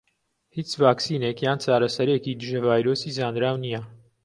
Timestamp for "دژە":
2.39-2.59